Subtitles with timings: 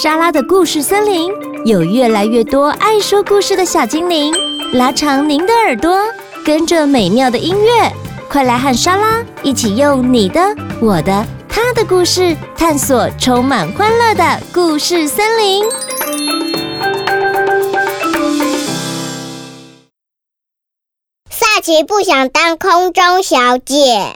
[0.00, 1.28] 莎拉的故事森林
[1.64, 4.32] 有越来越多爱说故事的小精灵，
[4.74, 5.98] 拉长您的耳朵，
[6.44, 7.92] 跟着美妙的音乐，
[8.30, 10.40] 快来和莎拉一起用你的、
[10.80, 15.64] 我的、他的故事，探索充满欢乐的故事森林。
[21.28, 24.14] 萨奇不想当空中小姐。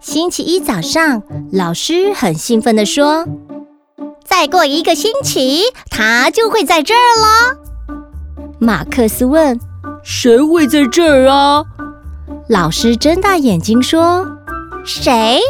[0.00, 1.22] 星期一早上，
[1.52, 3.24] 老师很兴奋地说
[4.24, 7.56] ：“再过一个星期，他就会在这儿了。”
[8.58, 9.58] 马克思问
[10.02, 11.64] ：“谁会在这儿啊？”
[12.48, 14.26] 老师睁大眼睛说
[14.84, 15.40] ：“谁？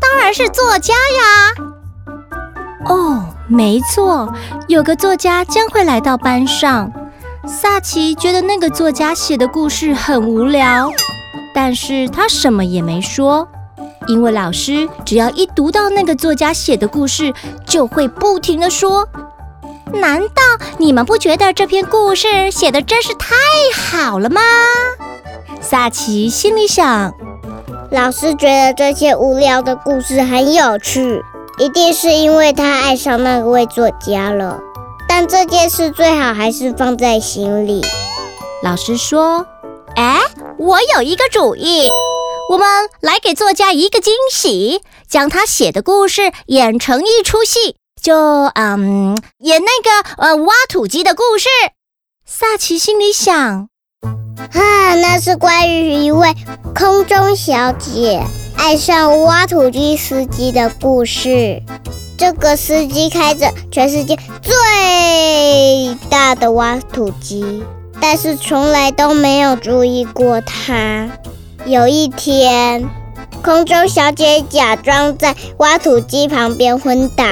[0.00, 1.64] 当然是作家呀！”
[2.88, 4.32] 哦，没错，
[4.68, 6.92] 有个作家将会来到班上。
[7.46, 10.90] 萨奇觉得那个作家写的故事很无聊，
[11.54, 13.48] 但是他什么也没说。
[14.08, 17.32] 因为老师只要一读到那个作家写的故事，
[17.66, 19.08] 就会不停的说
[19.92, 20.42] ：“难道
[20.78, 23.34] 你们不觉得这篇故事写的真是太
[23.74, 24.40] 好了吗？”
[25.60, 27.14] 萨奇心里想
[27.90, 31.22] ：“老师觉得这些无聊的故事很有趣，
[31.58, 34.60] 一定是因为他爱上那位作家了。
[35.08, 37.84] 但这件事最好还是放在心里。”
[38.62, 39.46] 老师说
[39.96, 40.20] ：“哎，
[40.58, 41.88] 我有一个主意。”
[42.48, 42.68] 我们
[43.00, 48.14] 来给作家一个惊喜，将他写的故事演成一出戏，就
[48.54, 51.48] 嗯，演那个呃挖土机的故事。
[52.24, 53.68] 萨奇心里想：
[54.52, 56.34] 啊，那是关于一位
[56.72, 58.22] 空中小姐
[58.56, 61.60] 爱上挖土机司机的故事。
[62.16, 67.64] 这个司机开着全世界最大的挖土机，
[68.00, 71.10] 但是从来都没有注意过他。
[71.66, 72.88] 有一天，
[73.42, 77.24] 空中小姐假装在挖土机旁边昏倒，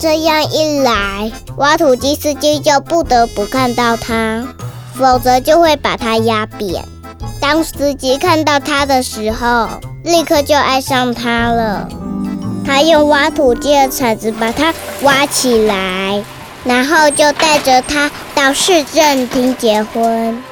[0.00, 4.44] 这样一来，挖土机司机就不得不看到她，
[4.94, 6.84] 否则就会把她压扁。
[7.40, 9.68] 当司机看到她的时候，
[10.02, 11.88] 立刻就爱上她了。
[12.66, 16.24] 他用挖土机的铲子把她挖起来，
[16.64, 20.42] 然后就带着她到市政厅结婚。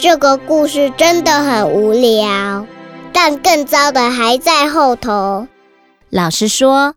[0.00, 2.66] 这个故事真的很无聊，
[3.12, 5.46] 但更糟的还在后头。
[6.08, 6.94] 老师说：“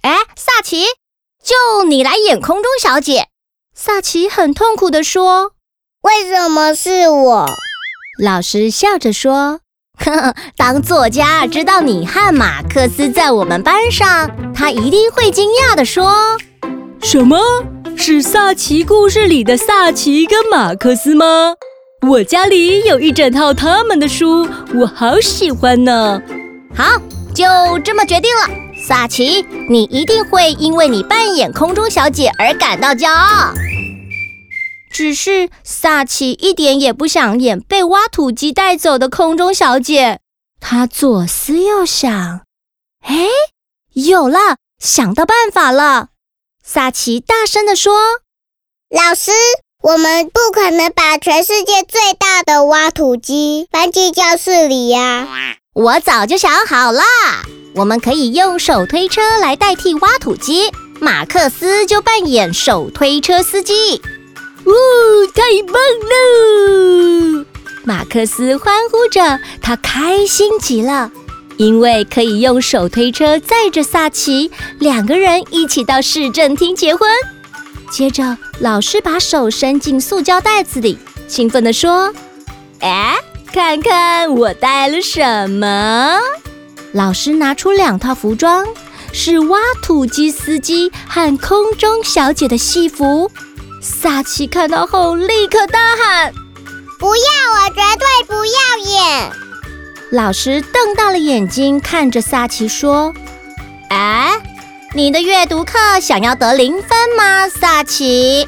[0.00, 0.86] 哎，萨奇，
[1.44, 3.26] 就你来演空中小姐。”
[3.76, 5.52] 萨奇很痛苦地说
[6.00, 7.46] ：“为什么是我？”
[8.18, 9.60] 老师笑着说
[10.02, 16.38] ：“呵呵，当作家知道你和马克思在我们班上，他一定会惊讶地说
[17.02, 17.38] ：‘什么？
[17.94, 21.56] 是萨奇故事里的萨奇跟马克思吗？’”
[22.08, 26.20] 我家里有一整套他们的书，我好喜欢呢。
[26.74, 27.00] 好，
[27.32, 27.44] 就
[27.84, 28.50] 这么决定了。
[28.76, 33.54] 萨奇，你一定会因为你扮演空中小姐而感到骄傲。
[34.90, 40.18] 只是萨奇一点也不想演被挖土机带走的空中小姐。
[40.60, 42.42] 他左思右想，
[43.02, 43.26] 哎，
[43.92, 46.08] 有了，想到办法了。
[46.64, 47.94] 萨奇大声地说
[48.90, 49.30] ：“老师。”
[49.82, 55.26] 我们不可能把全世界最大的挖土机搬进教室里呀！
[55.74, 57.02] 我早就想好了，
[57.74, 64.00] 我们可以用手推车来代替挖土机，马克思就扮演手推车司机。
[64.64, 64.72] 哦，
[65.34, 65.74] 太棒
[66.10, 67.44] 了！
[67.82, 71.10] 马克思欢呼着，他开心极了，
[71.56, 77.10] 因为可以用手推车载着萨奇，两个人一起到市政厅结婚。
[77.92, 80.98] 接着，老师把手伸进塑胶袋子里，
[81.28, 82.10] 兴奋地说
[82.80, 83.18] ：“哎，
[83.52, 86.18] 看看我带了什么！”
[86.92, 88.66] 老师拿出两套服装，
[89.12, 93.30] 是挖土机司机和空中小姐的戏服。
[93.82, 96.32] 萨奇看到后，立刻大喊
[96.98, 97.22] ：“不要！
[97.52, 99.32] 我绝对不要演！”
[100.10, 103.12] 老师瞪大了眼睛看着萨奇说
[103.90, 104.32] ：“哎。”
[104.94, 105.72] 你的阅读课
[106.02, 108.46] 想要得零分吗，萨奇？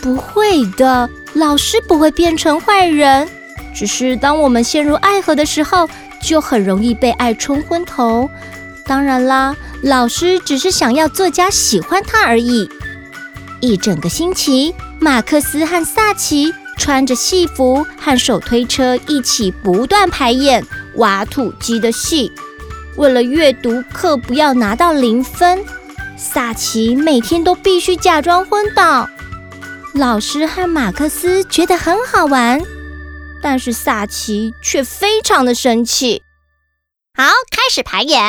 [0.00, 3.28] 不会的，老师不会变成坏人。
[3.74, 5.86] 只是当我们陷入爱河的时候，
[6.22, 8.30] 就很容易被爱冲昏头。
[8.86, 12.70] 当然啦，老师只是想要作家喜欢他而已。
[13.60, 22.32] 一整个星期，马克思和萨奇穿着戏服和手推车一起不断排演挖土机的戏。
[22.98, 25.64] 为了阅读课不要拿到零分，
[26.16, 29.08] 萨奇每天都必须假装昏倒。
[29.94, 32.60] 老师和马克思觉得很好玩，
[33.40, 36.22] 但是萨奇却非常的生气。
[37.14, 37.22] 好，
[37.52, 38.20] 开始排演。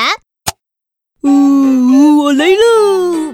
[1.24, 3.34] 呜、哦，我来喽！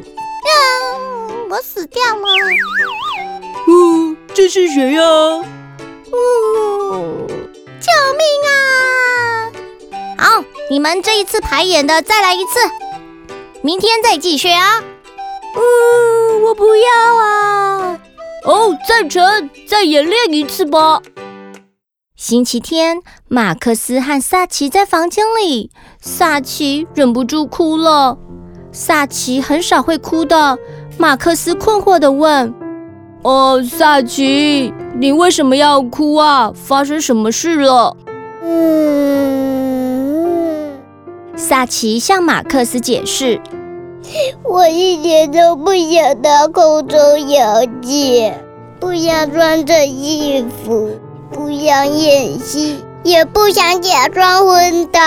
[1.50, 2.28] 我死掉了。
[3.68, 5.02] 哦，这是谁呀？
[5.02, 5.44] 哦，
[7.28, 8.65] 救命啊！
[10.66, 12.60] 好，你们这一次排演的再来一次，
[13.62, 14.80] 明天再继续啊。
[15.56, 16.84] 哦，我不要
[17.24, 18.00] 啊！
[18.46, 21.02] 哦，赞成，再演练一次吧。
[22.16, 25.72] 星期天，马克思和萨奇在房间里，
[26.02, 28.18] 萨奇忍不住哭了。
[28.72, 30.58] 萨奇很少会哭的。
[30.98, 32.54] 马克思困惑地问
[33.24, 36.52] ：“哦，萨奇，你为什么要哭啊？
[36.54, 37.96] 发生什么事了？”
[38.44, 39.65] 嗯，
[41.38, 43.42] 萨奇向马克思解释
[44.44, 47.00] ：“我一点都不想当空中
[47.30, 48.34] 小姐，
[48.80, 50.92] 不想穿着衣服，
[51.32, 55.00] 不想演戏，也不想假装昏倒。”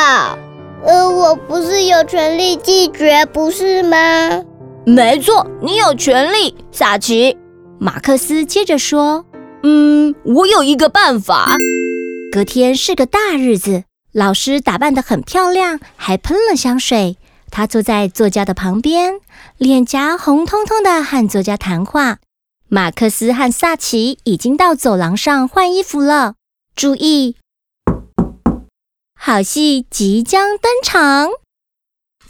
[0.87, 4.45] 而我不是有权利拒绝，不是吗？
[4.85, 7.37] 没错，你有权利，萨奇。
[7.81, 9.25] 马克思接着说
[9.65, 11.57] ：“嗯，我有一个办法。”
[12.31, 13.85] 隔天是个大日子，
[14.19, 17.19] 老师打扮得很漂亮，还喷了香水。
[17.53, 19.21] 他坐在作家的旁边，
[19.59, 22.19] 脸颊红彤彤的，和作家谈话。
[22.67, 26.35] 马克思和萨奇已经到走廊上换衣服了。
[26.75, 27.37] 注意！
[29.17, 31.29] 好戏即将登场，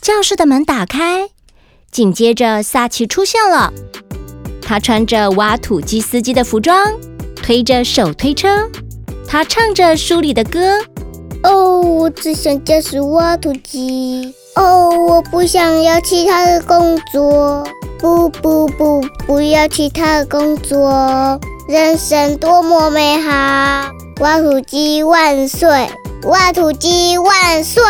[0.02, 1.30] 教室的门打开，
[1.90, 3.72] 紧接着萨奇出现了。
[4.60, 6.92] 他穿着挖土机司机的服装，
[7.34, 8.68] 推着手推车。
[9.26, 10.78] 他唱着书里的歌
[11.42, 14.34] ：“哦，我只想驾驶挖土机。
[14.56, 17.64] 哦，我不想要其他的工作。
[17.98, 21.40] 不不不，不要其他的工作。
[21.68, 23.90] 人生多么美好！
[24.20, 25.88] 挖土机万岁！”
[26.24, 27.82] 挖土机万岁！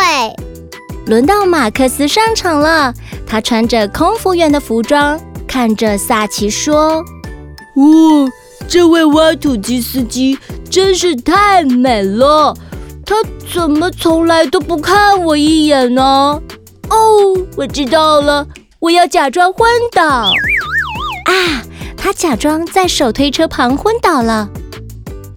[1.07, 2.93] 轮到马克思上场了，
[3.27, 7.03] 他穿着空服员的服装，看着萨奇说
[7.77, 8.31] ：“哦，
[8.69, 10.39] 这位挖土机司机
[10.71, 12.55] 真是太美了，
[13.09, 13.15] 他
[13.51, 16.39] 怎么从来都不看我一眼呢？”
[16.91, 18.47] 哦，我知道了，
[18.81, 20.05] 我要假装昏倒。
[20.05, 21.63] 啊，
[21.97, 24.51] 他假装在手推车旁昏倒了。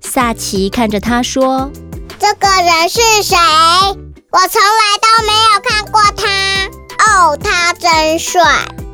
[0.02, 1.72] 萨奇看着他说。
[2.20, 3.38] 这个人是谁？
[3.38, 6.28] 我从来都没有看过他。
[7.06, 8.42] 哦，他真帅！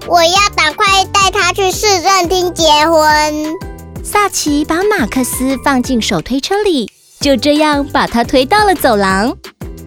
[0.07, 3.55] 我要赶快带他去市政厅结婚。
[4.03, 9.35] 萨奇把马克思放进手推车里，就这样把他推到了走廊。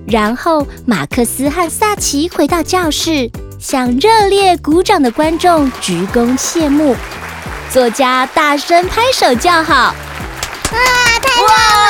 [0.07, 6.97] 然后马克思和萨奇回到教室，向热烈鼓掌的观众鞠躬谢幕。
[7.73, 9.95] 作家大声拍手叫好
[10.73, 10.79] ：“哇，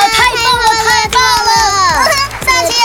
[0.09, 0.67] 太棒了！
[0.85, 1.51] 太棒了！
[2.45, 2.79] 太棒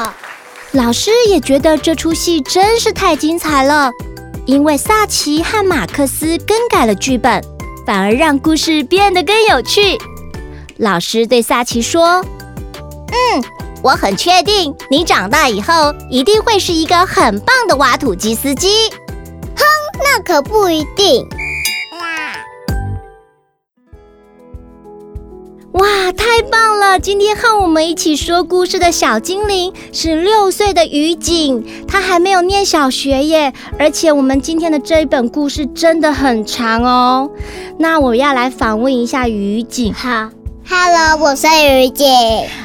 [0.00, 0.14] 了！”
[0.72, 3.90] 老师也觉得这出戏真是太精彩了，
[4.46, 7.44] 因为萨奇和马克思更改了剧本，
[7.86, 9.98] 反而让故事变得更有趣。
[10.78, 12.24] 老师对萨奇说
[13.12, 13.44] ：“嗯，
[13.82, 18.90] 我很确定你长大以后一定会是一个很棒的挖土机司机。”
[19.56, 19.64] 哼，
[20.02, 21.26] 那可不一定。
[25.74, 27.00] 哇，太棒了！
[27.00, 33.52] 今天和我们一起说故事的小精灵是六岁的雨景，他还没有念小学耶。
[33.76, 37.28] 而且我们今天的这一本故事真的很长哦。
[37.76, 39.92] 那我要来访问一下雨景。
[39.92, 40.30] 好
[40.68, 42.06] ，Hello，我是雨景。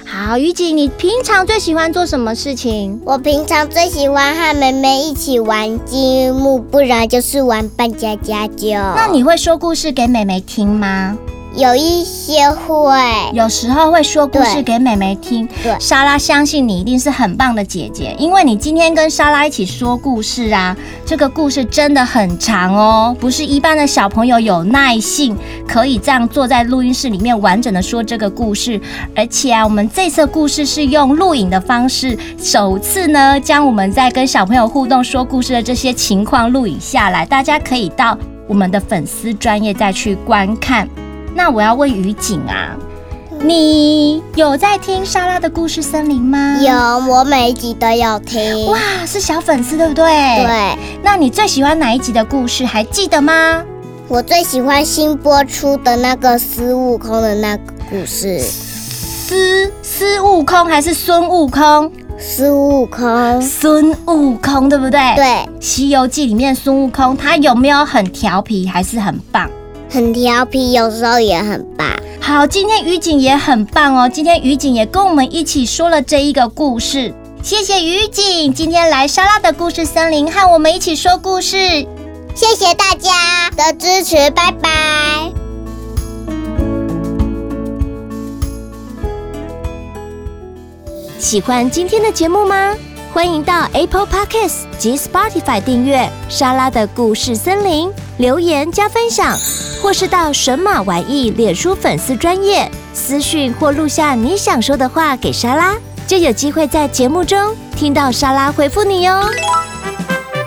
[0.05, 3.01] 好，雨景，你平常最喜欢做什么事情？
[3.05, 8.67] 我平常最喜欢和妹妹一起玩积木，不然就是玩扮家家酒。
[8.95, 11.17] 那你会说故事给妹妹听吗？
[11.55, 12.95] 有一些会，
[13.33, 15.47] 有时候会说故事给妹妹听。
[15.63, 25.35] 对，莎拉相信你一定是很棒的姐姐，因为你今天跟莎拉一起说故事啊，这个故事真的很长哦，不是一般的小朋友有耐性
[25.67, 28.79] 可以这样坐在录音室里面完整的说这个故事。
[29.15, 40.87] 而且啊，我们这次故事是用录影的方式，首次呢将我们在跟小朋友互动说故事的这些情况录影下来，大家可以到我们的粉丝专业再去观看。
[41.35, 42.75] 那我要问于景啊，
[43.41, 46.59] 你有在听莎拉的故事森林吗？
[46.61, 46.73] 有，
[47.11, 48.67] 我每一集都有听。
[48.67, 50.03] 哇，是小粉丝对不对？
[50.05, 50.77] 对。
[51.01, 52.65] 那你最喜欢哪一集的故事？
[52.65, 53.63] 还记得吗？
[54.07, 58.39] 我最喜欢新播出的那个孙悟空的那个故事。
[58.39, 61.91] 孙孙悟空还是孙悟空？
[62.17, 63.41] 孙悟空。
[63.41, 64.99] 孙悟空对不对？
[65.15, 65.25] 对。
[65.61, 69.47] 《西游记》里面孙悟空他有没有很调皮，还是很棒？
[69.89, 71.89] 很调皮，有时候也很棒。
[72.21, 74.07] 好，今天于景也很棒哦。
[74.07, 81.57] 今天于景也跟我们一起说了这一个故事，谢谢于景今天来莎拉的故事森林和我们一起说故事，
[82.35, 84.69] 谢谢大家的支持，拜拜。
[91.17, 92.75] 喜欢今天的节目吗？
[93.11, 95.97] 欢迎到 Apple Podcasts 及 Spotify 订阅
[96.29, 99.33] 《莎拉的故事森林》，留言加分享，
[99.81, 105.73] 或是到神马玩意脸书粉丝专页私讯或录下你想说的话给莎拉，
[106.05, 109.21] 就有机会在节目中听到莎拉回复你哟。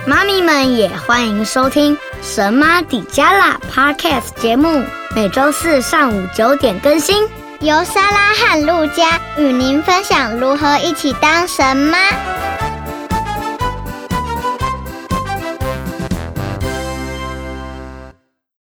[0.06, 4.84] 妈咪们也欢迎收听《神妈底加拉》Podcast 节目，
[5.16, 7.26] 每周四上午九点更新，
[7.60, 11.96] 由莎拉和路加与您分享如何一起当神妈。